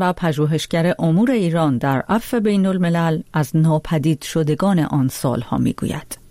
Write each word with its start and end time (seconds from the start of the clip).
و 0.00 0.12
پژوهشگر 0.12 0.94
امور 0.98 1.30
ایران 1.30 1.78
در 1.78 2.04
عفو 2.08 2.40
بین 2.40 2.66
الملل 2.66 3.22
از 3.32 3.56
ناپدید 3.56 4.22
شدگان 4.22 4.78
آن 4.78 5.08
سالها 5.08 5.58
می‌گوید. 5.58 6.23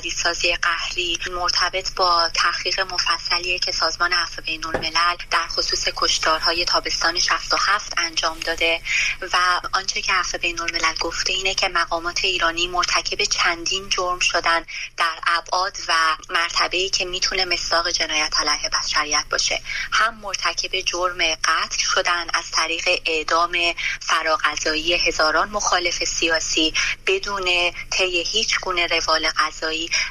ناپدیدسازی 0.00 0.54
قهری 0.54 1.18
مرتبط 1.30 1.94
با 1.94 2.30
تحقیق 2.34 2.80
مفصلی 2.80 3.58
که 3.58 3.72
سازمان 3.72 4.12
عفو 4.12 4.42
بین 4.42 4.66
الملل 4.66 5.16
در 5.30 5.46
خصوص 5.46 5.88
کشتارهای 5.96 6.64
تابستان 6.64 7.18
67 7.18 7.94
انجام 7.96 8.40
داده 8.40 8.80
و 9.32 9.36
آنچه 9.72 10.02
که 10.02 10.12
عفو 10.12 10.38
بین 10.38 10.60
الملل 10.60 10.94
گفته 11.00 11.32
اینه 11.32 11.54
که 11.54 11.68
مقامات 11.68 12.24
ایرانی 12.24 12.66
مرتکب 12.66 13.24
چندین 13.24 13.88
جرم 13.88 14.18
شدن 14.18 14.64
در 14.96 15.14
ابعاد 15.26 15.76
و 15.88 15.92
مرتبه‌ای 16.30 16.88
که 16.88 17.04
می‌تونه 17.04 17.44
مصداق 17.44 17.88
جنایت 17.90 18.34
علیه 18.38 18.68
بشریت 18.68 19.24
باشه. 19.30 19.62
هم 19.92 20.20
مرتکب 20.20 20.80
جرم 20.80 21.34
قتل 21.34 21.78
شدن 21.94 22.26
از 22.34 22.50
طریق 22.50 22.88
اعدام 23.06 23.58
فراغذایی 24.00 24.94
هزاران 24.94 25.48
مخالف 25.48 26.04
سیاسی 26.04 26.74
بدون 27.06 27.72
طی 27.90 28.22
هیچ 28.22 28.60
گونه 28.60 28.86
روال 28.86 29.28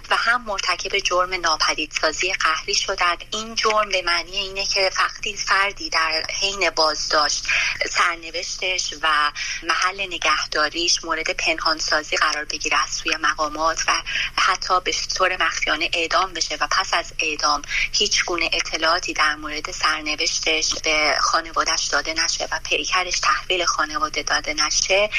و 0.10 0.16
هم 0.16 0.44
مرتکب 0.46 1.00
جرم 1.00 1.34
ناپدیدسازی 1.34 2.34
قهری 2.34 2.76
شدند. 2.76 3.26
این 3.32 3.56
جرم 3.56 3.90
به 3.90 4.02
معنی 4.02 4.38
اینه 4.38 4.66
که 4.66 4.92
وقتی 5.00 5.38
فردی 5.38 5.90
در 5.90 6.24
حین 6.40 6.70
بازداشت 6.70 7.44
سرنوشتش 7.90 8.94
و 9.02 9.32
محل 9.64 10.02
نگهداریش 10.02 11.04
مورد 11.04 11.30
پنهانسازی 11.30 12.18
قرار 12.18 12.46
بگیره 12.46 12.84
از 12.84 12.90
سوی 12.90 13.16
مقامات 13.22 13.84
و 13.88 13.92
حتی 14.38 14.80
به 14.80 14.94
طور 15.16 15.44
مخفیانه 15.44 15.90
اعدام 15.94 16.34
بشه 16.34 16.58
و 16.62 16.68
پس 16.72 16.94
از 16.94 17.14
اعدام 17.20 17.62
هیچ 17.92 18.26
گونه 18.26 18.50
اطلاعاتی 18.54 19.14
در 19.14 19.36
مورد 19.36 19.72
سرنوشتش 19.72 20.74
به 20.84 21.16
خانوادش 21.20 21.86
داده 21.86 22.14
نشه 22.14 22.48
و 22.52 22.60
پیکرش 22.64 23.20
تحویل 23.20 23.66
خانواده 23.66 24.24
داده 24.24 24.54
نشه. 24.54 25.10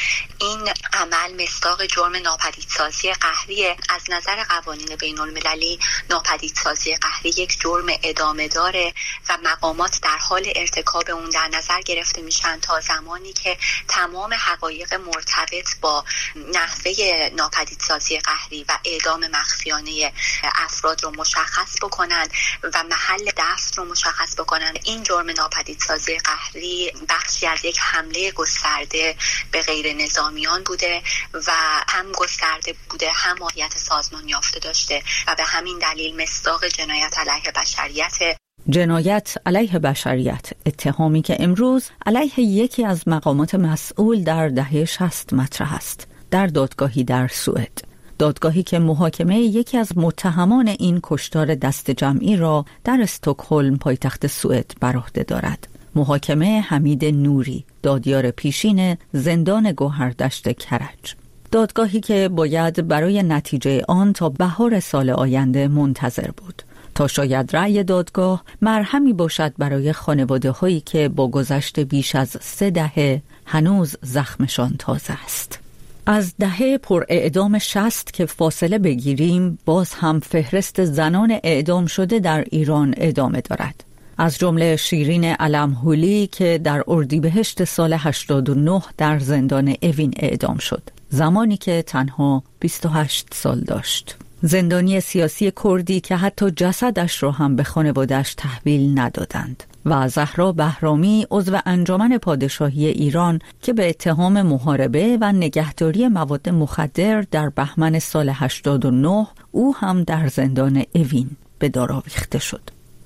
این 0.40 0.70
عمل 0.92 1.42
مصداق 1.42 1.86
جرم 1.86 2.16
ناپدیدسازی 2.16 3.12
قهریه 3.12 3.76
از 3.88 4.02
نظر 4.08 4.39
قوانین 4.44 4.96
بین 4.96 5.20
المللی 5.20 5.78
ناپدیدسازی 6.10 6.96
قهری 6.96 7.28
یک 7.30 7.60
جرم 7.60 7.86
ادامه 8.02 8.48
داره 8.48 8.94
و 9.28 9.38
مقامات 9.44 10.00
در 10.02 10.18
حال 10.18 10.52
ارتکاب 10.56 11.10
اون 11.10 11.30
در 11.30 11.48
نظر 11.48 11.80
گرفته 11.80 12.22
میشن 12.22 12.60
تا 12.60 12.80
زمانی 12.80 13.32
که 13.32 13.58
تمام 13.88 14.34
حقایق 14.34 14.94
مرتبط 14.94 15.78
با 15.80 16.04
نحوه 16.36 17.30
ناپدیدسازی 17.36 18.18
قهری 18.18 18.64
و 18.68 18.78
اعدام 18.84 19.26
مخفیانه 19.26 20.12
افراد 20.54 21.04
رو 21.04 21.10
مشخص 21.10 21.76
بکنند 21.82 22.30
و 22.74 22.84
محل 22.84 23.30
دست 23.36 23.78
رو 23.78 23.84
مشخص 23.84 24.34
بکنند 24.34 24.78
این 24.84 25.02
جرم 25.02 25.30
ناپدیدسازی 25.30 26.18
قهری 26.18 26.92
بخشی 27.08 27.46
از 27.46 27.64
یک 27.64 27.78
حمله 27.80 28.30
گسترده 28.30 29.16
به 29.50 29.62
غیر 29.62 29.92
نظامیان 29.92 30.62
بوده 30.62 31.02
و 31.34 31.52
هم 31.88 32.12
گسترده 32.12 32.74
بوده 32.88 33.12
هم 33.12 33.38
ماهیت 33.38 33.78
سازمان 33.78 34.28
یافته 34.30 34.60
داشته 34.60 35.02
و 35.28 35.34
به 35.34 35.42
همین 35.44 35.78
دلیل 35.78 36.22
مصداق 36.22 36.64
جنایت 36.64 37.14
علیه 37.18 37.52
بشریت 37.56 38.36
جنایت 38.68 39.34
علیه 39.46 39.78
بشریت. 39.78 40.50
اتهامی 40.66 41.22
که 41.22 41.36
امروز 41.40 41.90
علیه 42.06 42.40
یکی 42.40 42.84
از 42.84 43.08
مقامات 43.08 43.54
مسئول 43.54 44.24
در 44.24 44.48
دهه 44.48 44.84
شست 44.84 45.32
مطرح 45.32 45.74
است. 45.74 46.06
در 46.30 46.46
دادگاهی 46.46 47.04
در 47.04 47.28
سوئد. 47.28 47.84
دادگاهی 48.18 48.62
که 48.62 48.78
محاکمه 48.78 49.38
یکی 49.38 49.78
از 49.78 49.98
متهمان 49.98 50.68
این 50.68 51.00
کشتار 51.02 51.54
دست 51.54 51.90
جمعی 51.90 52.36
را 52.36 52.64
در 52.84 52.98
استکهلم 53.02 53.76
پایتخت 53.76 54.26
سوئد 54.26 54.72
بر 54.80 54.96
عهده 54.96 55.22
دارد. 55.22 55.68
محاکمه 55.94 56.60
حمید 56.60 57.04
نوری 57.04 57.64
دادیار 57.82 58.30
پیشین 58.30 58.96
زندان 59.12 59.72
گوهردشت 59.72 60.58
کرج. 60.58 61.19
دادگاهی 61.50 62.00
که 62.00 62.28
باید 62.28 62.88
برای 62.88 63.22
نتیجه 63.22 63.82
آن 63.88 64.12
تا 64.12 64.28
بهار 64.28 64.80
سال 64.80 65.10
آینده 65.10 65.68
منتظر 65.68 66.30
بود. 66.36 66.62
تا 66.94 67.06
شاید 67.06 67.56
رأی 67.56 67.84
دادگاه 67.84 68.44
مرهمی 68.62 69.12
باشد 69.12 69.52
برای 69.58 69.92
خانواده 69.92 70.50
هایی 70.50 70.80
که 70.80 71.08
با 71.08 71.28
گذشت 71.28 71.80
بیش 71.80 72.14
از 72.14 72.36
سه 72.40 72.70
دهه 72.70 73.22
هنوز 73.46 73.96
زخمشان 74.02 74.74
تازه 74.78 75.12
است. 75.24 75.58
از 76.06 76.34
دهه 76.38 76.78
پر 76.78 77.04
اعدام 77.08 77.58
شست 77.58 78.12
که 78.12 78.26
فاصله 78.26 78.78
بگیریم 78.78 79.58
باز 79.64 79.92
هم 79.94 80.20
فهرست 80.20 80.84
زنان 80.84 81.38
اعدام 81.44 81.86
شده 81.86 82.18
در 82.18 82.44
ایران 82.50 82.94
ادامه 82.96 83.40
دارد. 83.40 83.84
از 84.18 84.38
جمله 84.38 84.76
شیرین 84.76 85.24
علمهولی 85.24 86.26
که 86.26 86.60
در 86.64 86.84
اردیبهشت 86.88 87.64
سال 87.64 87.92
89 87.92 88.82
در 88.96 89.18
زندان 89.18 89.74
اوین 89.82 90.14
اعدام 90.16 90.58
شد. 90.58 90.82
زمانی 91.10 91.56
که 91.56 91.82
تنها 91.82 92.42
28 92.60 93.28
سال 93.32 93.60
داشت. 93.60 94.16
زندانی 94.42 95.00
سیاسی 95.00 95.52
کردی 95.64 96.00
که 96.00 96.16
حتی 96.16 96.50
جسدش 96.50 97.22
را 97.22 97.30
هم 97.30 97.56
به 97.56 97.64
خانوادش 97.64 98.34
تحویل 98.34 98.98
ندادند 98.98 99.64
و 99.84 100.08
زهرا 100.08 100.52
بهرامی 100.52 101.26
عضو 101.30 101.58
انجمن 101.66 102.18
پادشاهی 102.18 102.86
ایران 102.86 103.38
که 103.62 103.72
به 103.72 103.88
اتهام 103.88 104.42
محاربه 104.42 105.18
و 105.20 105.32
نگهداری 105.32 106.08
مواد 106.08 106.48
مخدر 106.48 107.24
در 107.30 107.48
بهمن 107.48 107.98
سال 107.98 108.28
89 108.34 109.26
او 109.50 109.76
هم 109.76 110.02
در 110.02 110.28
زندان 110.28 110.84
اوین 110.94 111.30
به 111.58 111.68
دار 111.68 111.92
آویخته 111.92 112.38
شد. 112.38 112.62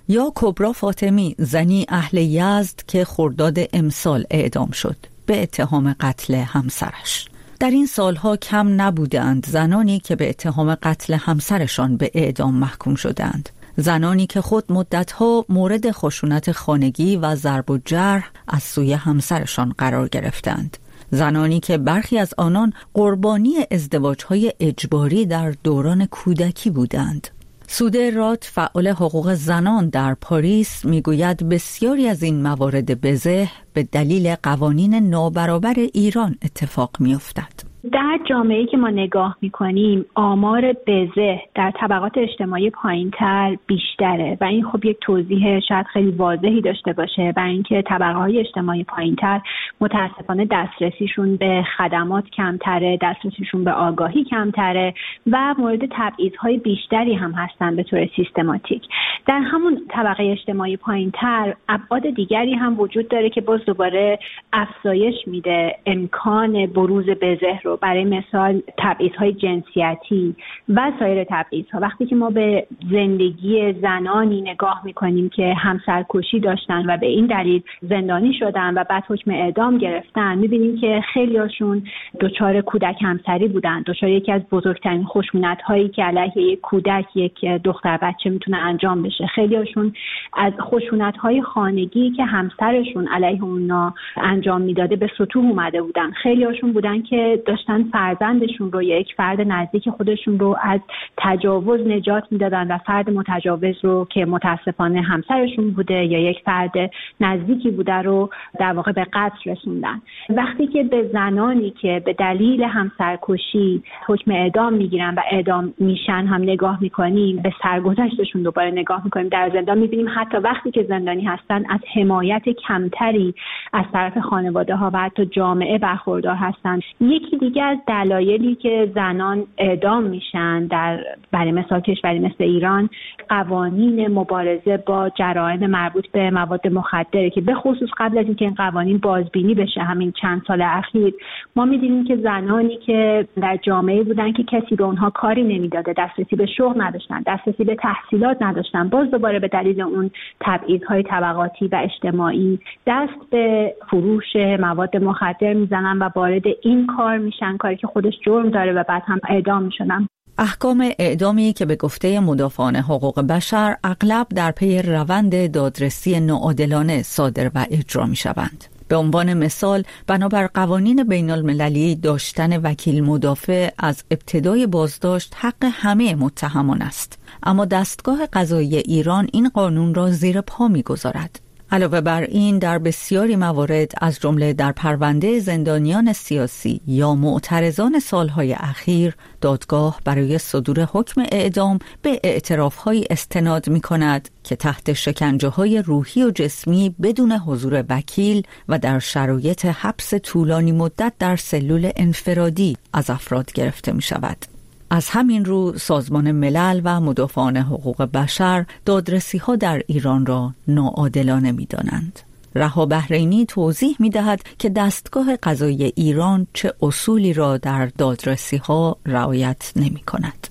یا 0.08 0.32
کبرا 0.34 0.72
فاطمی 0.72 1.34
زنی 1.38 1.86
اهل 1.88 2.18
یزد 2.18 2.82
که 2.86 3.04
خرداد 3.04 3.58
امسال 3.72 4.24
اعدام 4.30 4.70
شد 4.70 4.96
به 5.26 5.42
اتهام 5.42 5.96
قتل 6.00 6.34
همسرش. 6.34 7.28
در 7.64 7.70
این 7.70 7.86
سالها 7.86 8.36
کم 8.36 8.82
نبودند 8.82 9.46
زنانی 9.46 10.00
که 10.00 10.16
به 10.16 10.28
اتهام 10.28 10.74
قتل 10.74 11.14
همسرشان 11.14 11.96
به 11.96 12.10
اعدام 12.14 12.54
محکوم 12.54 12.94
شدند. 12.94 13.48
زنانی 13.76 14.26
که 14.26 14.40
خود 14.40 14.72
مدتها 14.72 15.44
مورد 15.48 15.90
خشونت 15.90 16.52
خانگی 16.52 17.16
و 17.16 17.34
ضرب 17.34 17.70
و 17.70 17.78
جرح 17.84 18.30
از 18.48 18.62
سوی 18.62 18.92
همسرشان 18.92 19.74
قرار 19.78 20.08
گرفتند. 20.08 20.76
زنانی 21.10 21.60
که 21.60 21.78
برخی 21.78 22.18
از 22.18 22.34
آنان 22.38 22.72
قربانی 22.94 23.54
ازدواجهای 23.70 24.52
اجباری 24.60 25.26
در 25.26 25.54
دوران 25.62 26.06
کودکی 26.06 26.70
بودند. 26.70 27.28
سوده 27.68 28.10
رات 28.10 28.44
فعال 28.44 28.88
حقوق 28.88 29.34
زنان 29.34 29.88
در 29.88 30.14
پاریس 30.14 30.84
می‌گوید 30.84 31.48
بسیاری 31.48 32.08
از 32.08 32.22
این 32.22 32.42
موارد 32.42 33.00
بزه 33.00 33.48
به 33.72 33.82
دلیل 33.82 34.34
قوانین 34.34 34.94
نابرابر 34.94 35.74
ایران 35.94 36.36
اتفاق 36.42 36.90
میافتد. 37.00 37.73
در 37.92 38.20
جامعه 38.24 38.66
که 38.66 38.76
ما 38.76 38.90
نگاه 38.90 39.36
می‌کنیم 39.40 40.04
آمار 40.14 40.72
بزه 40.86 41.40
در 41.54 41.70
طبقات 41.70 42.18
اجتماعی 42.18 42.70
پایینتر 42.70 43.56
بیشتره 43.66 44.38
و 44.40 44.44
این 44.44 44.64
خب 44.64 44.84
یک 44.84 44.96
توضیح 45.00 45.60
شاید 45.60 45.86
خیلی 45.86 46.10
واضحی 46.10 46.60
داشته 46.60 46.92
باشه 46.92 47.32
برای 47.32 47.52
اینکه 47.52 47.82
طبقه 47.82 48.18
های 48.18 48.38
اجتماعی 48.38 48.84
پایینتر 48.84 49.40
متاسفانه 49.80 50.46
دسترسیشون 50.50 51.36
به 51.36 51.64
خدمات 51.76 52.30
کمتره 52.30 52.98
دسترسیشون 53.02 53.64
به 53.64 53.72
آگاهی 53.72 54.24
کمتره 54.24 54.94
و 55.30 55.54
مورد 55.58 55.92
های 56.38 56.58
بیشتری 56.58 57.14
هم 57.14 57.32
هستن 57.32 57.76
به 57.76 57.82
طور 57.82 58.08
سیستماتیک. 58.16 58.82
در 59.26 59.40
همون 59.40 59.80
طبقه 59.88 60.22
اجتماعی 60.22 60.76
پایینتر 60.76 61.54
ابعاد 61.68 62.10
دیگری 62.10 62.54
هم 62.54 62.80
وجود 62.80 63.08
داره 63.08 63.30
که 63.30 63.40
باز 63.40 63.60
دوباره 63.66 64.18
افزایش 64.52 65.14
میده 65.26 65.76
امکان 65.86 66.66
بروز 66.66 67.04
بزه 67.04 67.60
رو 67.62 67.76
برای 67.76 68.04
مثال 68.04 68.62
تبعیض 68.78 69.12
های 69.12 69.32
جنسیتی 69.32 70.36
و 70.68 70.92
سایر 70.98 71.24
تبعیض 71.24 71.64
ها 71.72 71.80
وقتی 71.80 72.06
که 72.06 72.16
ما 72.16 72.30
به 72.30 72.66
زندگی 72.90 73.72
زنانی 73.72 74.40
نگاه 74.40 74.80
می‌کنیم 74.84 75.28
که 75.28 75.54
همسرکشی 75.54 76.40
داشتن 76.40 76.90
و 76.90 76.96
به 76.96 77.06
این 77.06 77.26
دلیل 77.26 77.62
زندانی 77.82 78.34
شدن 78.38 78.74
و 78.74 78.84
بعد 78.84 79.04
حکم 79.08 79.30
اعدام 79.30 79.78
گرفتن 79.78 80.38
می‌بینیم 80.38 80.80
که 80.80 81.02
خیلیاشون 81.12 81.82
دچار 82.20 82.60
کودک 82.60 83.02
همسری 83.02 83.48
بودن 83.48 83.82
دچار 83.86 84.10
یکی 84.10 84.32
از 84.32 84.42
بزرگترین 84.50 85.04
خشونت 85.04 85.62
هایی 85.62 85.88
که 85.88 86.04
علیه 86.04 86.38
یک 86.38 86.60
کودک 86.60 87.06
یک 87.14 87.44
دختر 87.44 87.96
بچه 87.96 88.30
می‌تونه 88.30 88.56
انجام 88.56 89.02
بشه. 89.02 89.13
خیلیاشون 89.34 89.92
از 90.36 90.52
خشونت 90.60 91.16
های 91.16 91.42
خانگی 91.42 92.10
که 92.10 92.24
همسرشون 92.24 93.08
علیه 93.08 93.44
اونا 93.44 93.94
انجام 94.16 94.60
می‌داده 94.60 94.96
به 94.96 95.10
سطوح 95.18 95.44
اومده 95.44 95.82
بودن. 95.82 96.10
خیلیاشون 96.10 96.72
بودن 96.72 97.02
که 97.02 97.42
داشتن 97.46 97.82
فرزندشون 97.82 98.72
رو 98.72 98.82
یک 98.82 99.14
فرد 99.16 99.40
نزدیک 99.40 99.90
خودشون 99.90 100.38
رو 100.38 100.56
از 100.62 100.80
تجاوز 101.16 101.80
نجات 101.86 102.24
می‌دادن 102.30 102.70
و 102.70 102.78
فرد 102.78 103.10
متجاوز 103.10 103.76
رو 103.82 104.06
که 104.10 104.24
متاسفانه 104.24 105.00
همسرشون 105.00 105.70
بوده 105.70 106.04
یا 106.04 106.30
یک 106.30 106.38
فرد 106.44 106.72
نزدیکی 107.20 107.70
بوده 107.70 107.94
رو 107.94 108.30
در 108.60 108.72
واقع 108.72 108.92
به 108.92 109.06
قتل 109.12 109.50
رسوندن. 109.50 110.02
وقتی 110.30 110.66
که 110.66 110.82
به 110.82 111.10
زنانی 111.12 111.70
که 111.70 112.02
به 112.04 112.12
دلیل 112.12 112.62
همسرکشی 112.62 113.82
حکم 114.06 114.30
اعدام 114.30 114.72
می‌گیرن 114.72 115.14
و 115.14 115.20
اعدام 115.30 115.74
میشن 115.78 116.26
هم 116.26 116.42
نگاه 116.42 116.78
می‌کنیم 116.80 117.36
به 117.36 117.52
سرگذشتشون 117.62 118.42
دوباره 118.42 118.70
نگاه 118.70 119.03
می‌کنیم. 119.04 119.28
در 119.28 119.50
زندان 119.54 119.78
می‌بینیم 119.78 120.06
حتی 120.14 120.36
وقتی 120.36 120.70
که 120.70 120.82
زندانی 120.82 121.24
هستن 121.24 121.64
از 121.70 121.80
حمایت 121.94 122.42
کمتری 122.48 123.34
از 123.72 123.84
طرف 123.92 124.18
خانواده 124.18 124.76
ها 124.76 124.90
و 124.92 124.98
حتی 124.98 125.26
جامعه 125.26 125.78
برخوردار 125.78 126.34
هستند 126.34 126.82
یکی 127.00 127.36
دیگه 127.36 127.62
از 127.62 127.78
دلایلی 127.86 128.54
که 128.54 128.92
زنان 128.94 129.44
اعدام 129.58 130.02
میشن 130.02 130.66
در 130.66 131.00
برای 131.32 131.52
مثال 131.52 131.80
کشوری 131.80 132.18
مثل 132.18 132.44
ایران 132.44 132.88
قوانین 133.28 134.08
مبارزه 134.08 134.76
با 134.76 135.08
جرائم 135.08 135.66
مربوط 135.66 136.06
به 136.06 136.30
مواد 136.30 136.68
مخدره 136.68 137.30
که 137.30 137.40
به 137.40 137.54
خصوص 137.54 137.88
قبل 137.98 138.18
از 138.18 138.26
اینکه 138.26 138.44
این 138.44 138.54
قوانین 138.54 138.98
بازبینی 138.98 139.54
بشه 139.54 139.82
همین 139.82 140.12
چند 140.12 140.42
سال 140.46 140.62
اخیر 140.62 141.14
ما 141.56 141.64
می‌دیدیم 141.64 142.04
که 142.04 142.16
زنانی 142.16 142.76
که 142.76 143.28
در 143.40 143.56
جامعه 143.56 144.02
بودن 144.02 144.32
که 144.32 144.42
کسی 144.42 144.76
به 144.76 144.84
اونها 144.84 145.10
کاری 145.10 145.42
نمی‌داده 145.42 145.94
دسترسی 145.96 146.36
به 146.36 146.46
شغل 146.46 146.82
نداشتن 146.82 147.22
دسترسی 147.26 147.64
به 147.64 147.74
تحصیلات 147.74 148.42
نداشتن 148.42 148.88
باز 148.94 149.10
دوباره 149.10 149.38
به 149.38 149.48
دلیل 149.48 149.80
اون 149.80 150.10
تبعیضهای 150.40 151.02
طبقاتی 151.02 151.68
و 151.68 151.82
اجتماعی 151.84 152.60
دست 152.86 153.30
به 153.30 153.74
فروش 153.90 154.36
مواد 154.60 154.96
مخدر 154.96 155.52
می‌زنن 155.52 155.98
و 155.98 156.08
وارد 156.16 156.42
این 156.62 156.86
کار 156.96 157.18
میشن 157.18 157.56
کاری 157.56 157.76
که 157.76 157.86
خودش 157.86 158.12
جرم 158.26 158.50
داره 158.50 158.72
و 158.72 158.84
بعد 158.88 159.02
هم 159.06 159.20
اعدام 159.28 159.62
می‌شدن 159.62 160.06
احکام 160.38 160.90
اعدامی 160.98 161.52
که 161.52 161.66
به 161.66 161.76
گفته 161.76 162.20
مدافعان 162.20 162.76
حقوق 162.76 163.20
بشر 163.20 163.76
اغلب 163.84 164.26
در 164.36 164.50
پی 164.50 164.82
روند 164.82 165.52
دادرسی 165.52 166.20
ناعادلانه 166.20 167.02
صادر 167.02 167.50
و 167.54 167.66
اجرا 167.70 168.06
می 168.06 168.16
شوند. 168.16 168.64
به 168.88 168.96
عنوان 168.96 169.34
مثال 169.34 169.82
بنابر 170.06 170.46
قوانین 170.46 171.04
بین 171.04 171.30
المللی 171.30 171.96
داشتن 171.96 172.60
وکیل 172.60 173.04
مدافع 173.04 173.68
از 173.78 174.04
ابتدای 174.10 174.66
بازداشت 174.66 175.34
حق 175.40 175.64
همه 175.72 176.14
متهمان 176.14 176.82
است 176.82 177.23
اما 177.44 177.64
دستگاه 177.64 178.26
قضایی 178.32 178.76
ایران 178.76 179.28
این 179.32 179.48
قانون 179.48 179.94
را 179.94 180.10
زیر 180.10 180.40
پا 180.40 180.68
می‌گذارد 180.68 181.40
علاوه 181.70 182.00
بر 182.00 182.22
این 182.22 182.58
در 182.58 182.78
بسیاری 182.78 183.36
موارد 183.36 183.92
از 184.00 184.20
جمله 184.20 184.52
در 184.52 184.72
پرونده 184.72 185.40
زندانیان 185.40 186.12
سیاسی 186.12 186.80
یا 186.86 187.14
معترضان 187.14 187.98
سالهای 187.98 188.52
اخیر 188.52 189.16
دادگاه 189.40 190.00
برای 190.04 190.38
صدور 190.38 190.88
حکم 190.92 191.24
اعدام 191.32 191.78
به 192.02 192.20
اعترافهایی 192.24 193.06
استناد 193.10 193.68
می 193.68 193.80
کند 193.80 194.28
که 194.44 194.56
تحت 194.56 194.92
شکنجه 194.92 195.48
های 195.48 195.82
روحی 195.82 196.22
و 196.22 196.30
جسمی 196.30 196.94
بدون 197.02 197.32
حضور 197.32 197.84
وکیل 197.88 198.42
و 198.68 198.78
در 198.78 198.98
شرایط 198.98 199.64
حبس 199.64 200.14
طولانی 200.14 200.72
مدت 200.72 201.12
در 201.18 201.36
سلول 201.36 201.90
انفرادی 201.96 202.76
از 202.92 203.10
افراد 203.10 203.52
گرفته 203.52 203.92
می 203.92 204.02
شود. 204.02 204.53
از 204.94 205.08
همین 205.08 205.44
رو 205.44 205.78
سازمان 205.78 206.32
ملل 206.32 206.80
و 206.84 207.00
مدافعان 207.00 207.56
حقوق 207.56 208.02
بشر 208.02 208.66
دادرسی 208.84 209.38
ها 209.38 209.56
در 209.56 209.82
ایران 209.86 210.26
را 210.26 210.54
ناعادلانه 210.68 211.52
می 211.52 211.66
دانند. 211.66 212.20
رها 212.54 212.86
بحرینی 212.86 213.46
توضیح 213.46 213.96
می 213.98 214.10
دهد 214.10 214.40
که 214.58 214.68
دستگاه 214.68 215.36
قضایی 215.36 215.92
ایران 215.96 216.46
چه 216.52 216.74
اصولی 216.82 217.32
را 217.32 217.56
در 217.56 217.86
دادرسی 217.86 218.56
ها 218.56 218.96
رعایت 219.06 219.72
نمی 219.76 220.00
کند. 220.00 220.48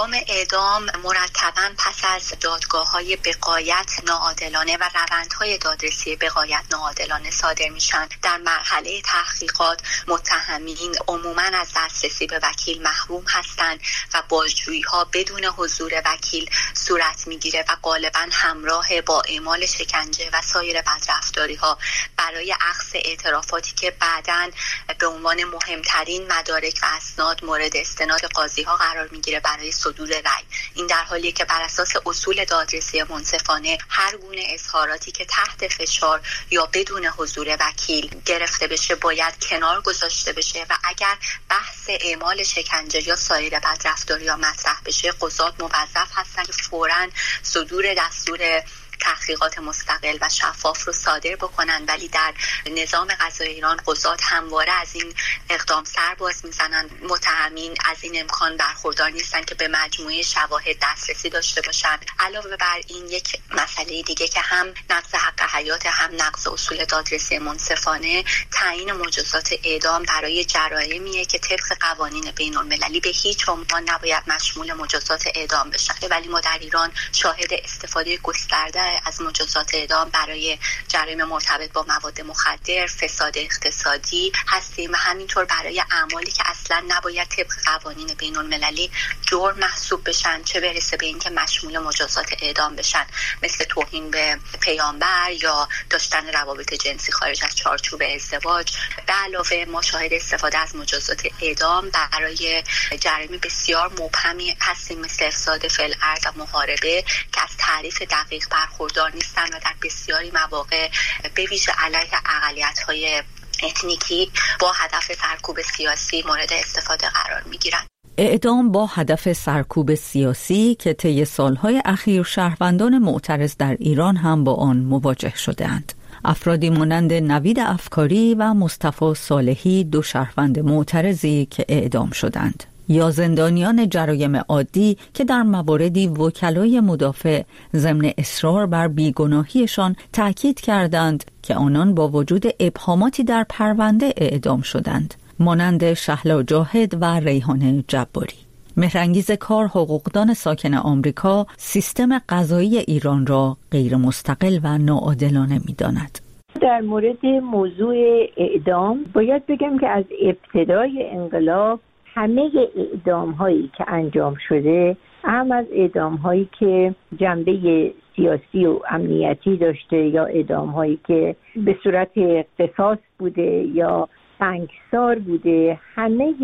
احکام 0.00 0.24
اعدام 0.28 0.86
مرتبا 1.04 1.70
پس 1.78 1.96
از 2.02 2.32
دادگاه 2.40 2.90
های 2.90 3.16
بقایت 3.16 3.92
ناعادلانه 4.06 4.76
و 4.76 4.90
روندهای 4.94 5.58
دادرسی 5.58 6.16
بقایت 6.16 6.64
ناعادلانه 6.70 7.30
صادر 7.30 7.68
میشن. 7.68 8.08
در 8.22 8.36
مرحله 8.36 9.02
تحقیقات 9.02 9.80
متهمین 10.06 10.96
عموما 11.08 11.42
از 11.42 11.68
دسترسی 11.76 12.26
به 12.26 12.40
وکیل 12.42 12.82
محروم 12.82 13.24
هستند 13.28 13.80
و 14.14 14.22
بازجویی 14.28 14.80
ها 14.80 15.04
بدون 15.04 15.44
حضور 15.44 16.02
وکیل 16.04 16.50
صورت 16.74 17.26
می‌گیره 17.26 17.64
و 17.68 17.76
غالبا 17.82 18.26
همراه 18.32 19.00
با 19.00 19.22
اعمال 19.28 19.66
شکنجه 19.66 20.30
و 20.32 20.42
سایر 20.42 20.82
بدرفتاری 20.82 21.54
ها 21.54 21.78
برای 22.16 22.54
اخذ 22.60 22.90
اعترافاتی 22.94 23.72
که 23.72 23.90
بعدا 23.90 24.50
به 24.98 25.06
عنوان 25.06 25.44
مهمترین 25.44 26.32
مدارک 26.32 26.78
و 26.82 26.86
اسناد 26.86 27.44
مورد 27.44 27.76
استناد 27.76 28.24
قاضی 28.24 28.62
ها 28.62 28.76
قرار 28.76 29.08
می‌گیره 29.08 29.40
برای 29.40 29.72
صدور 29.92 30.08
رأی. 30.08 30.44
این 30.74 30.86
در 30.86 31.04
حالیه 31.04 31.32
که 31.32 31.44
بر 31.44 31.62
اساس 31.62 31.92
اصول 32.06 32.44
دادرسی 32.44 33.02
منصفانه 33.02 33.78
هر 33.88 34.16
گونه 34.16 34.42
اظهاراتی 34.48 35.12
که 35.12 35.24
تحت 35.24 35.68
فشار 35.68 36.20
یا 36.50 36.68
بدون 36.72 37.06
حضور 37.06 37.56
وکیل 37.60 38.20
گرفته 38.26 38.66
بشه 38.66 38.94
باید 38.94 39.44
کنار 39.44 39.80
گذاشته 39.80 40.32
بشه 40.32 40.66
و 40.70 40.74
اگر 40.84 41.16
بحث 41.48 41.88
اعمال 41.88 42.42
شکنجه 42.42 43.08
یا 43.08 43.16
سایر 43.16 43.58
بدرفتاری 43.58 44.24
یا 44.24 44.36
مطرح 44.36 44.80
بشه 44.84 45.12
قضات 45.20 45.54
موظف 45.60 46.08
هستن 46.14 46.44
که 46.44 46.52
فورا 46.52 47.08
صدور 47.42 47.94
دستور 47.94 48.62
تحقیقات 49.00 49.58
مستقل 49.58 50.18
و 50.20 50.28
شفاف 50.28 50.84
رو 50.84 50.92
صادر 50.92 51.36
بکنن 51.36 51.84
ولی 51.88 52.08
در 52.08 52.34
نظام 52.66 53.08
قضای 53.20 53.48
ایران 53.48 53.76
قضات 53.86 54.20
همواره 54.22 54.72
از 54.72 54.94
این 54.94 55.14
اقدام 55.50 55.84
سر 55.84 56.14
باز 56.14 56.44
می‌زنن. 56.44 56.90
متهمین 57.08 57.74
از 57.84 57.96
این 58.00 58.20
امکان 58.20 58.56
برخوردار 58.56 59.10
نیستن 59.10 59.44
که 59.44 59.54
به 59.54 59.68
مجموعه 59.68 60.22
شواهد 60.22 60.76
دسترسی 60.82 61.30
داشته 61.30 61.60
باشن. 61.60 61.98
علاوه 62.18 62.56
بر 62.56 62.80
این 62.86 63.06
یک 63.08 63.38
مسئله 63.50 64.02
دیگه 64.02 64.28
که 64.28 64.40
هم 64.40 64.74
نقض 64.90 65.14
حق 65.14 65.42
حیات 65.54 65.86
هم 65.86 66.10
نقض 66.22 66.46
اصول 66.46 66.84
دادرسی 66.84 67.38
منصفانه 67.38 68.24
تعیین 68.52 68.92
مجازات 68.92 69.54
اعدام 69.64 70.02
برای 70.02 70.44
جرایمیه 70.44 71.24
که 71.24 71.38
طبق 71.38 71.78
قوانین 71.80 72.30
بین 72.30 72.56
المللی 72.56 73.00
به 73.00 73.10
هیچ 73.10 73.48
عنوان 73.48 73.90
نباید 73.90 74.22
مشمول 74.26 74.72
مجازات 74.72 75.24
اعدام 75.34 75.70
بشن 75.70 75.94
ولی 76.10 76.28
ما 76.28 76.40
در 76.40 76.58
ایران 76.60 76.92
شاهد 77.12 77.52
استفاده 77.52 78.16
گسترده 78.16 78.80
از 79.04 79.22
مجازات 79.22 79.74
اعدام 79.74 80.08
برای 80.08 80.58
جرایم 80.88 81.24
مرتبط 81.24 81.72
با 81.72 81.84
مواد 81.88 82.20
مخدر 82.20 82.86
فساد 82.86 83.38
اقتصادی 83.38 84.32
هستیم 84.48 84.92
و 84.92 84.96
همینطور 84.96 85.44
برای 85.44 85.82
اعمالی 85.90 86.30
که 86.30 86.42
اصلا 86.46 86.84
نباید 86.88 87.28
طبق 87.28 87.52
قوانین 87.64 88.14
بین 88.14 88.36
المللی 88.36 88.90
جرم 89.26 89.58
محسوب 89.58 90.08
بشن 90.08 90.42
چه 90.42 90.60
برسه 90.60 90.96
به 90.96 91.06
اینکه 91.06 91.30
مشمول 91.30 91.78
مجازات 91.78 92.32
اعدام 92.42 92.76
بشن. 92.76 93.06
مثل 93.42 93.64
توهین 93.64 94.10
به 94.10 94.38
پیامبر 94.60 95.30
یا 95.42 95.68
داشتن 95.90 96.32
روابط 96.32 96.74
جنسی 96.74 97.12
خارج 97.12 97.44
از 97.44 97.56
چارچوب 97.56 98.02
ازدواج. 98.14 98.72
به 99.06 99.12
علاوه 99.12 99.64
ما 99.68 99.82
شاهد 99.82 100.12
استفاده 100.12 100.58
از 100.58 100.76
مجازات 100.76 101.26
اعدام 101.40 101.90
برای 101.90 102.62
جرایم 103.00 103.38
بسیار 103.42 103.88
مبهمی 103.88 104.56
هستیم 104.60 105.00
مثل 105.00 105.24
افساد 105.24 105.68
فعل 105.68 105.94
و 106.02 106.32
محاربه 106.36 107.04
که 107.32 107.42
از 107.42 107.50
تعریف 107.58 108.02
دقیق 108.02 108.48
برخورد 108.48 108.79
برخوردار 108.80 109.14
نیستن 109.14 109.42
و 109.42 109.58
در 109.64 109.74
بسیاری 109.82 110.30
مواقع 110.30 110.88
به 111.34 111.44
ویژه 111.50 111.72
علیه 111.78 112.10
اقلیت 112.42 112.78
های 112.78 113.22
اتنیکی 113.62 114.30
با 114.60 114.72
هدف 114.72 115.12
سرکوب 115.12 115.60
سیاسی 115.60 116.22
مورد 116.26 116.52
استفاده 116.52 117.06
قرار 117.08 117.42
می 117.50 117.58
گیرن. 117.58 117.86
اعدام 118.18 118.72
با 118.72 118.86
هدف 118.86 119.32
سرکوب 119.32 119.94
سیاسی 119.94 120.74
که 120.74 120.92
طی 120.92 121.24
سالهای 121.24 121.82
اخیر 121.84 122.22
شهروندان 122.22 122.98
معترض 122.98 123.56
در 123.56 123.76
ایران 123.80 124.16
هم 124.16 124.44
با 124.44 124.54
آن 124.54 124.76
مواجه 124.76 125.36
شدهاند. 125.36 125.92
افرادی 126.24 126.70
مانند 126.70 127.12
نوید 127.12 127.58
افکاری 127.60 128.34
و 128.34 128.54
مصطفی 128.54 129.14
صالحی 129.14 129.84
دو 129.84 130.02
شهروند 130.02 130.58
معترضی 130.58 131.48
که 131.50 131.64
اعدام 131.68 132.10
شدند. 132.10 132.69
یا 132.90 133.10
زندانیان 133.10 133.88
جرایم 133.88 134.36
عادی 134.36 134.96
که 135.14 135.24
در 135.24 135.42
مواردی 135.42 136.06
وکلای 136.06 136.80
مدافع 136.80 137.42
ضمن 137.74 138.10
اصرار 138.18 138.66
بر 138.66 138.88
بیگناهیشان 138.88 139.96
تاکید 140.12 140.60
کردند 140.60 141.24
که 141.42 141.54
آنان 141.54 141.94
با 141.94 142.08
وجود 142.08 142.44
ابهاماتی 142.60 143.24
در 143.24 143.46
پرونده 143.48 144.14
اعدام 144.16 144.60
شدند 144.62 145.14
مانند 145.38 145.94
شهلا 145.94 146.42
جاهد 146.42 147.02
و 147.02 147.04
ریحانه 147.04 147.84
جباری 147.88 148.36
مهرنگیز 148.76 149.30
کار 149.30 149.66
حقوقدان 149.66 150.34
ساکن 150.34 150.74
آمریکا 150.74 151.46
سیستم 151.56 152.18
قضایی 152.28 152.78
ایران 152.78 153.26
را 153.26 153.56
غیر 153.72 153.96
مستقل 153.96 154.58
و 154.62 154.78
ناعادلانه 154.78 155.60
می 155.66 155.74
داند. 155.78 156.18
در 156.60 156.80
مورد 156.80 157.26
موضوع 157.26 157.94
اعدام 158.36 159.04
باید 159.14 159.46
بگم 159.46 159.78
که 159.78 159.88
از 159.88 160.04
ابتدای 160.22 161.10
انقلاب 161.10 161.80
همه 162.14 162.50
اعدام 162.76 163.30
هایی 163.30 163.70
که 163.78 163.84
انجام 163.88 164.34
شده 164.48 164.96
هم 165.24 165.52
از 165.52 165.66
اعدام 165.72 166.14
هایی 166.16 166.48
که 166.58 166.94
جنبه 167.16 167.92
سیاسی 168.16 168.66
و 168.66 168.80
امنیتی 168.90 169.56
داشته 169.56 169.96
یا 169.96 170.24
اعدام 170.24 170.68
هایی 170.68 171.00
که 171.06 171.36
به 171.56 171.76
صورت 171.82 172.10
قصاص 172.58 172.98
بوده 173.18 173.66
یا 173.74 174.08
سنگسار 174.38 175.18
بوده 175.18 175.78
همه 175.94 176.34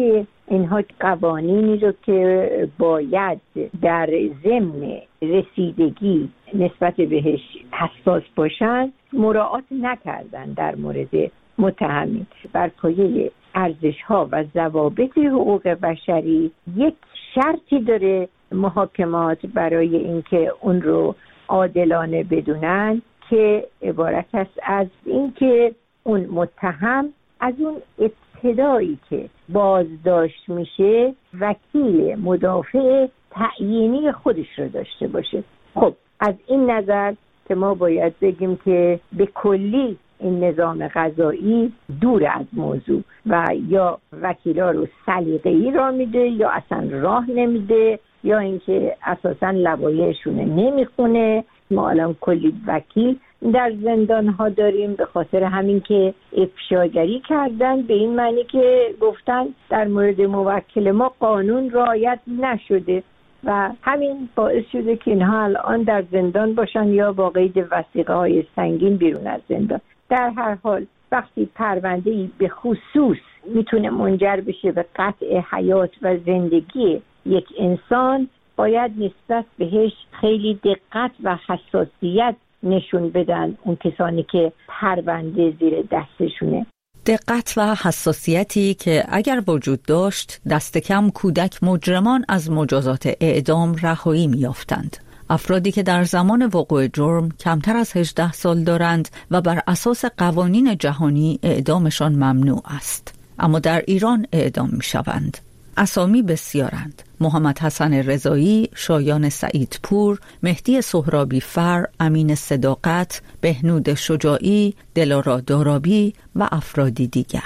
اینها 0.48 0.82
قوانینی 1.00 1.78
رو 1.78 1.92
که 2.02 2.68
باید 2.78 3.40
در 3.82 4.10
ضمن 4.44 4.98
رسیدگی 5.22 6.28
نسبت 6.54 6.96
بهش 6.96 7.40
حساس 7.72 8.22
باشند 8.36 8.92
مراعات 9.12 9.64
نکردن 9.70 10.52
در 10.52 10.74
مورد 10.74 11.30
متهمین. 11.58 12.26
بر 12.52 12.68
پایه 12.68 13.30
ارزش 13.56 14.02
ها 14.02 14.28
و 14.32 14.44
ضوابط 14.54 15.18
حقوق 15.18 15.68
بشری 15.68 16.50
یک 16.76 16.94
شرطی 17.34 17.80
داره 17.80 18.28
محاکمات 18.52 19.46
برای 19.46 19.96
اینکه 19.96 20.52
اون 20.60 20.82
رو 20.82 21.14
عادلانه 21.48 22.24
بدونن 22.24 23.02
که 23.30 23.66
عبارت 23.82 24.26
است 24.34 24.60
از 24.62 24.86
اینکه 25.04 25.74
اون 26.02 26.26
متهم 26.26 27.08
از 27.40 27.54
اون 27.58 27.76
ابتدایی 27.98 28.98
که 29.10 29.28
بازداشت 29.48 30.48
میشه 30.48 31.14
وکیل 31.40 32.18
مدافع 32.18 33.06
تعیینی 33.30 34.12
خودش 34.12 34.58
رو 34.58 34.68
داشته 34.68 35.08
باشه. 35.08 35.44
خب 35.74 35.94
از 36.20 36.34
این 36.46 36.70
نظر 36.70 37.14
که 37.48 37.54
ما 37.54 37.74
باید 37.74 38.18
بگیم 38.20 38.56
که 38.64 39.00
به 39.12 39.26
کلی 39.26 39.98
این 40.20 40.44
نظام 40.44 40.88
غذایی 40.88 41.72
دور 42.00 42.26
از 42.34 42.46
موضوع 42.52 43.02
و 43.26 43.46
یا 43.68 43.98
وکیلا 44.22 44.70
رو 44.70 44.86
سلیقه 45.06 45.50
ای 45.50 45.70
را 45.70 45.90
میده 45.90 46.18
یا 46.18 46.50
اصلا 46.50 46.88
راه 46.90 47.30
نمیده 47.30 47.98
یا 48.24 48.38
اینکه 48.38 48.96
اساسا 49.06 49.50
لوایحشون 49.50 50.34
نمی‌خونه. 50.34 51.44
ما 51.70 51.90
الان 51.90 52.16
کلی 52.20 52.54
وکیل 52.66 53.18
در 53.52 53.72
زندان 53.82 54.28
ها 54.28 54.48
داریم 54.48 54.94
به 54.94 55.04
خاطر 55.04 55.42
همین 55.42 55.80
که 55.80 56.14
افشاگری 56.36 57.22
کردن 57.28 57.82
به 57.82 57.94
این 57.94 58.16
معنی 58.16 58.44
که 58.44 58.94
گفتن 59.00 59.46
در 59.70 59.84
مورد 59.84 60.20
موکل 60.20 60.90
ما 60.90 61.12
قانون 61.20 61.70
رعایت 61.70 62.18
نشده 62.40 63.02
و 63.44 63.70
همین 63.82 64.28
باعث 64.36 64.64
شده 64.72 64.96
که 64.96 65.10
اینها 65.10 65.42
الان 65.42 65.82
در 65.82 66.04
زندان 66.12 66.54
باشن 66.54 66.88
یا 66.88 67.12
با 67.12 67.30
قید 67.30 67.66
وسیقه 67.70 68.12
های 68.12 68.44
سنگین 68.56 68.96
بیرون 68.96 69.26
از 69.26 69.40
زندان. 69.48 69.80
در 70.08 70.30
هر 70.36 70.58
حال 70.62 70.86
وقتی 71.12 71.48
پرونده 71.54 72.10
ای 72.10 72.30
به 72.38 72.48
خصوص 72.48 73.18
می‌تونه 73.54 73.90
منجر 73.90 74.36
بشه 74.36 74.72
به 74.72 74.84
قطع 74.96 75.40
حیات 75.50 75.90
و 76.02 76.16
زندگی 76.26 77.02
یک 77.26 77.46
انسان 77.58 78.28
باید 78.56 78.92
نسبت 78.98 79.44
بهش 79.58 79.92
خیلی 80.20 80.60
دقت 80.64 81.10
و 81.22 81.38
حساسیت 81.46 82.34
نشون 82.62 83.10
بدن 83.10 83.56
اون 83.62 83.76
کسانی 83.76 84.22
که 84.22 84.52
پرونده 84.68 85.54
زیر 85.60 85.84
دستشونه. 85.90 86.66
دقت 87.06 87.54
و 87.56 87.74
حساسیتی 87.74 88.74
که 88.74 89.04
اگر 89.08 89.42
وجود 89.48 89.82
داشت 89.82 90.40
دست 90.50 90.78
کم 90.78 91.10
کودک 91.10 91.64
مجرمان 91.64 92.24
از 92.28 92.50
مجازات 92.50 93.08
اعدام 93.20 93.74
رهایی 93.82 94.26
میافتند 94.26 94.96
افرادی 95.30 95.72
که 95.72 95.82
در 95.82 96.04
زمان 96.04 96.46
وقوع 96.46 96.86
جرم 96.86 97.28
کمتر 97.30 97.76
از 97.76 97.96
18 97.96 98.32
سال 98.32 98.64
دارند 98.64 99.08
و 99.30 99.40
بر 99.40 99.62
اساس 99.66 100.04
قوانین 100.04 100.78
جهانی 100.78 101.38
اعدامشان 101.42 102.12
ممنوع 102.12 102.62
است 102.64 103.14
اما 103.38 103.58
در 103.58 103.84
ایران 103.86 104.26
اعدام 104.32 104.70
می 104.72 104.82
شوند 104.82 105.38
اسامی 105.76 106.22
بسیارند 106.22 107.02
محمد 107.20 107.58
حسن 107.58 107.94
رضایی، 107.94 108.70
شایان 108.74 109.28
سعیدپور، 109.28 110.18
مهدی 110.42 110.82
سهرابی 110.82 111.40
فر، 111.40 111.86
امین 112.00 112.34
صداقت، 112.34 113.22
بهنود 113.40 113.94
شجاعی، 113.94 114.74
دلارا 114.94 115.40
دارابی 115.40 116.14
و 116.36 116.48
افرادی 116.52 117.06
دیگر. 117.06 117.42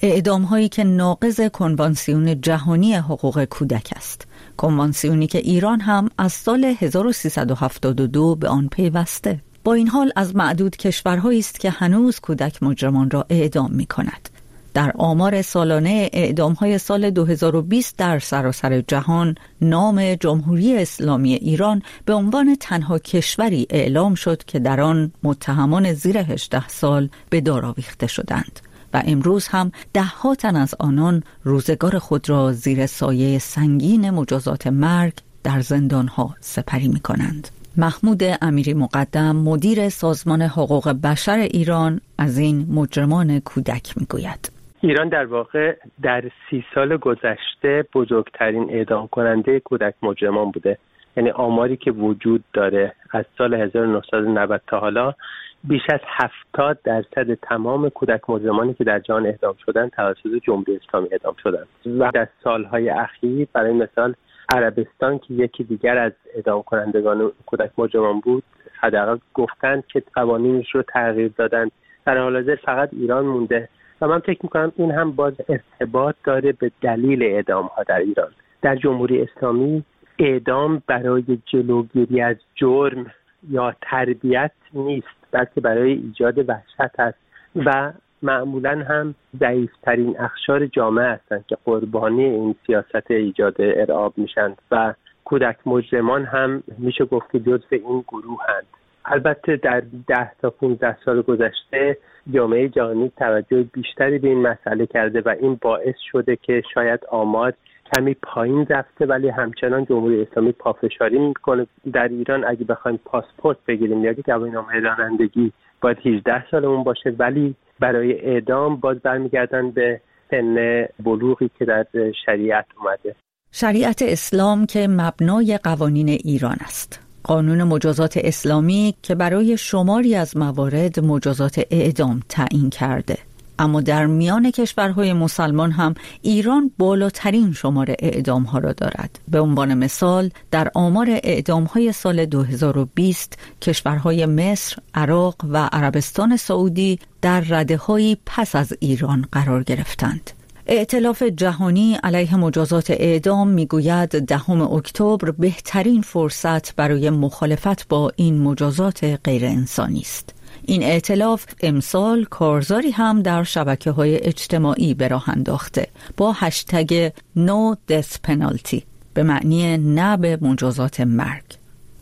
اعدام 0.00 0.42
هایی 0.42 0.68
که 0.68 0.84
ناقض 0.84 1.40
کنوانسیون 1.40 2.40
جهانی 2.40 2.94
حقوق 2.94 3.44
کودک 3.44 3.92
است. 3.96 4.26
کنوانسیونی 4.62 5.26
که 5.26 5.38
ایران 5.38 5.80
هم 5.80 6.08
از 6.18 6.32
سال 6.32 6.64
1372 6.64 8.34
به 8.34 8.48
آن 8.48 8.68
پیوسته. 8.68 9.40
با 9.64 9.74
این 9.74 9.88
حال 9.88 10.12
از 10.16 10.36
معدود 10.36 10.76
کشورهایی 10.76 11.38
است 11.38 11.60
که 11.60 11.70
هنوز 11.70 12.20
کودک 12.20 12.62
مجرمان 12.62 13.10
را 13.10 13.26
اعدام 13.30 13.70
می 13.72 13.86
کند. 13.86 14.28
در 14.74 14.92
آمار 14.98 15.42
سالانه 15.42 16.10
اعدام 16.12 16.52
های 16.52 16.78
سال 16.78 17.10
2020 17.10 17.96
در 17.96 18.18
سراسر 18.18 18.80
جهان 18.80 19.34
نام 19.60 20.14
جمهوری 20.14 20.76
اسلامی 20.76 21.34
ایران 21.34 21.82
به 22.04 22.14
عنوان 22.14 22.56
تنها 22.60 22.98
کشوری 22.98 23.66
اعلام 23.70 24.14
شد 24.14 24.44
که 24.44 24.58
در 24.58 24.80
آن 24.80 25.12
متهمان 25.22 25.92
زیر 25.92 26.18
18 26.18 26.68
سال 26.68 27.08
به 27.30 27.40
دار 27.40 27.66
آویخته 27.66 28.06
شدند 28.06 28.60
و 28.94 29.02
امروز 29.06 29.48
هم 29.48 29.72
ده 29.94 30.34
تن 30.38 30.56
از 30.56 30.74
آنان 30.80 31.22
روزگار 31.44 31.98
خود 31.98 32.30
را 32.30 32.52
زیر 32.52 32.86
سایه 32.86 33.38
سنگین 33.38 34.10
مجازات 34.10 34.66
مرگ 34.66 35.12
در 35.44 35.60
زندان 35.60 36.06
ها 36.06 36.30
سپری 36.40 36.88
می 36.88 37.00
کنند. 37.00 37.48
محمود 37.76 38.22
امیری 38.42 38.74
مقدم 38.74 39.36
مدیر 39.36 39.88
سازمان 39.88 40.42
حقوق 40.42 40.88
بشر 41.04 41.38
ایران 41.38 42.00
از 42.18 42.38
این 42.38 42.66
مجرمان 42.74 43.40
کودک 43.40 43.98
می 43.98 44.06
گوید. 44.10 44.52
ایران 44.80 45.08
در 45.08 45.24
واقع 45.24 45.76
در 46.02 46.22
سی 46.50 46.64
سال 46.74 46.96
گذشته 46.96 47.84
بزرگترین 47.94 48.70
اعدام 48.70 49.06
کننده 49.06 49.60
کودک 49.60 49.94
مجرمان 50.02 50.50
بوده 50.50 50.78
یعنی 51.16 51.30
آماری 51.30 51.76
که 51.76 51.90
وجود 51.90 52.44
داره 52.52 52.92
از 53.10 53.24
سال 53.38 53.54
1990 53.54 54.60
تا 54.66 54.78
حالا 54.80 55.14
بیش 55.64 55.82
از 55.88 56.00
70 56.06 56.78
درصد 56.84 57.34
تمام 57.34 57.88
کودک 57.88 58.30
مجرمانی 58.30 58.74
که 58.74 58.84
در 58.84 58.98
جهان 58.98 59.26
اعدام 59.26 59.54
شدن 59.66 59.88
توسط 59.88 60.28
جمهوری 60.42 60.76
اسلامی 60.76 61.08
اعدام 61.12 61.34
شدن 61.42 61.64
و 61.98 62.10
در 62.14 62.28
سالهای 62.44 62.90
اخیر 62.90 63.48
برای 63.52 63.72
مثال 63.72 64.14
عربستان 64.54 65.18
که 65.18 65.34
یکی 65.34 65.64
دیگر 65.64 65.98
از 65.98 66.12
اعدام 66.34 66.62
کنندگان 66.62 67.32
کودک 67.46 67.70
مجرمان 67.78 68.20
بود 68.20 68.42
حداقل 68.80 69.18
گفتند 69.34 69.86
که 69.86 70.02
قوانینش 70.14 70.74
رو 70.74 70.82
تغییر 70.82 71.32
دادن. 71.36 71.68
در 72.06 72.18
حال 72.18 72.36
حاضر 72.36 72.54
فقط 72.54 72.88
ایران 72.92 73.24
مونده 73.24 73.68
و 74.00 74.08
من 74.08 74.18
فکر 74.18 74.38
می‌کنم 74.42 74.72
این 74.76 74.92
هم 74.92 75.12
باز 75.12 75.34
ارتباط 75.48 76.14
داره 76.24 76.52
به 76.52 76.70
دلیل 76.80 77.22
اعدام 77.22 77.66
ها 77.66 77.82
در 77.82 77.98
ایران. 77.98 78.30
در 78.62 78.76
جمهوری 78.76 79.22
اسلامی 79.22 79.84
اعدام 80.18 80.82
برای 80.86 81.38
جلوگیری 81.46 82.20
از 82.20 82.36
جرم 82.54 83.06
یا 83.50 83.74
تربیت 83.82 84.50
نیست. 84.74 85.21
بلکه 85.32 85.60
برای 85.60 85.92
ایجاد 85.92 86.48
وحشت 86.48 87.00
است 87.00 87.18
و 87.56 87.92
معمولا 88.22 88.84
هم 88.88 89.14
ضعیفترین 89.40 90.20
اخشار 90.20 90.66
جامعه 90.66 91.06
هستند 91.06 91.44
که 91.46 91.56
قربانی 91.64 92.24
این 92.24 92.54
سیاست 92.66 93.10
ایجاد 93.10 93.54
ارعاب 93.58 94.12
میشن 94.16 94.54
و 94.70 94.94
کودک 95.24 95.56
مجرمان 95.66 96.24
هم 96.24 96.62
میشه 96.78 97.04
گفت 97.04 97.30
که 97.32 97.40
جزو 97.40 97.66
این 97.70 98.04
گروه 98.08 98.38
هند 98.48 98.66
البته 99.04 99.56
در 99.56 99.82
ده 100.08 100.32
تا 100.42 100.50
15 100.50 100.96
سال 101.04 101.22
گذشته 101.22 101.96
جامعه 102.30 102.68
جهانی 102.68 103.12
توجه 103.16 103.62
بیشتری 103.62 104.18
به 104.18 104.28
این 104.28 104.42
مسئله 104.42 104.86
کرده 104.86 105.20
و 105.20 105.28
این 105.40 105.58
باعث 105.60 105.94
شده 106.12 106.36
که 106.36 106.62
شاید 106.74 107.00
آمار 107.10 107.52
کمی 107.96 108.14
پایین 108.14 108.66
رفته 108.70 109.06
ولی 109.06 109.28
همچنان 109.28 109.84
جمهوری 109.84 110.22
اسلامی 110.22 110.52
پافشاری 110.52 111.18
می‌کنه. 111.18 111.66
در 111.92 112.08
ایران 112.08 112.44
اگه 112.44 112.64
بخوایم 112.64 113.00
پاسپورت 113.04 113.58
بگیریم 113.68 114.04
یا 114.04 114.12
گواهینامه 114.12 114.80
رانندگی 114.80 115.52
باید 115.80 115.98
18 116.04 116.50
سالمون 116.50 116.84
باشه 116.84 117.14
ولی 117.18 117.54
برای 117.80 118.20
اعدام 118.20 118.76
باز 118.76 118.96
برمیگردن 118.98 119.70
به 119.70 120.00
سن 120.30 120.84
بلوغی 121.04 121.50
که 121.58 121.64
در 121.64 121.86
شریعت 122.26 122.66
اومده. 122.80 123.14
شریعت 123.52 124.02
اسلام 124.02 124.66
که 124.66 124.88
مبنای 124.90 125.58
قوانین 125.62 126.08
ایران 126.08 126.56
است. 126.60 127.08
قانون 127.24 127.62
مجازات 127.62 128.16
اسلامی 128.16 128.94
که 129.02 129.14
برای 129.14 129.56
شماری 129.56 130.14
از 130.14 130.36
موارد 130.36 131.00
مجازات 131.00 131.60
اعدام 131.70 132.20
تعیین 132.28 132.70
کرده. 132.70 133.31
اما 133.62 133.80
در 133.80 134.06
میان 134.06 134.50
کشورهای 134.50 135.12
مسلمان 135.12 135.70
هم 135.70 135.94
ایران 136.22 136.70
بالاترین 136.78 137.52
شمار 137.52 137.94
اعدام 137.98 138.42
ها 138.42 138.58
را 138.58 138.72
دارد 138.72 139.18
به 139.28 139.40
عنوان 139.40 139.74
مثال 139.74 140.30
در 140.50 140.70
آمار 140.74 141.20
اعدام 141.22 141.64
های 141.64 141.92
سال 141.92 142.26
2020 142.26 143.38
کشورهای 143.62 144.26
مصر، 144.26 144.76
عراق 144.94 145.36
و 145.48 145.68
عربستان 145.72 146.36
سعودی 146.36 146.98
در 147.22 147.40
رده 147.40 147.80
پس 148.26 148.56
از 148.56 148.72
ایران 148.80 149.24
قرار 149.32 149.62
گرفتند 149.62 150.30
ائتلاف 150.66 151.22
جهانی 151.22 151.98
علیه 152.02 152.36
مجازات 152.36 152.90
اعدام 152.90 153.48
می‌گوید 153.48 154.26
دهم 154.26 154.60
اکتبر 154.60 155.30
بهترین 155.30 156.02
فرصت 156.02 156.76
برای 156.76 157.10
مخالفت 157.10 157.88
با 157.88 158.12
این 158.16 158.42
مجازات 158.42 159.20
غیر 159.24 159.44
انسانی 159.44 160.00
است. 160.00 160.34
این 160.66 160.82
ائتلاف 160.82 161.44
امسال 161.60 162.24
کارزاری 162.24 162.90
هم 162.90 163.22
در 163.22 163.44
شبکه 163.44 163.90
های 163.90 164.24
اجتماعی 164.24 164.94
به 164.94 165.08
راه 165.08 165.28
انداخته 165.28 165.88
با 166.16 166.32
هشتگ 166.32 167.08
No 167.36 167.76
Death 167.92 168.30
Penalty 168.30 168.82
به 169.14 169.22
معنی 169.22 169.78
نه 169.78 170.16
به 170.16 170.38
مجازات 170.42 171.00
مرگ. 171.00 171.44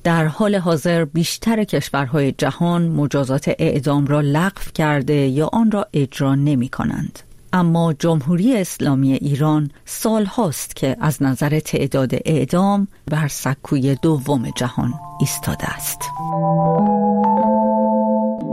در 0.04 0.26
حال 0.26 0.54
حاضر 0.54 1.04
بیشتر 1.04 1.64
کشورهای 1.64 2.32
جهان 2.32 2.88
مجازات 2.88 3.50
اعدام 3.58 4.06
را 4.06 4.20
لغو 4.20 4.62
کرده 4.74 5.14
یا 5.14 5.50
آن 5.52 5.70
را 5.70 5.86
اجرا 5.92 6.34
نمی 6.34 6.68
کنند. 6.68 7.18
اما 7.52 7.92
جمهوری 7.92 8.56
اسلامی 8.56 9.12
ایران 9.12 9.70
سال 9.84 10.24
هاست 10.24 10.76
که 10.76 10.96
از 11.00 11.22
نظر 11.22 11.60
تعداد 11.60 12.10
اعدام 12.14 12.88
بر 13.06 13.28
سکوی 13.28 13.96
دوم 14.02 14.50
جهان 14.56 14.94
ایستاده 15.20 15.74
است. 15.74 15.98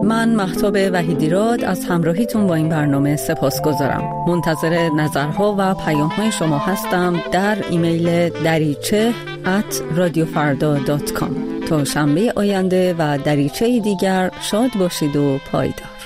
من 0.03 0.35
محتاب 0.35 0.77
وحیدیراد 0.93 1.63
از 1.63 1.85
همراهیتون 1.85 2.47
با 2.47 2.55
این 2.55 2.69
برنامه 2.69 3.15
سپاس 3.15 3.61
گذارم 3.61 4.03
منتظر 4.27 4.89
نظرها 4.89 5.55
و 5.57 5.73
پیام 5.73 6.09
های 6.09 6.31
شما 6.31 6.57
هستم 6.57 7.23
در 7.31 7.57
ایمیل 7.69 8.29
دریچه 8.29 9.13
at 9.45 9.97
radiofarda.com 9.97 11.67
تا 11.69 11.83
شنبه 11.83 12.33
آینده 12.35 12.95
و 12.97 13.17
دریچه 13.17 13.79
دیگر 13.79 14.31
شاد 14.41 14.69
باشید 14.79 15.15
و 15.15 15.39
پایدار. 15.51 15.96